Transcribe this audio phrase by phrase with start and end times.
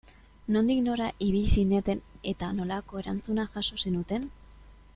[0.53, 2.01] Nondik nora ibili zineten
[2.31, 4.27] eta nolako erantzuna jaso zenuten?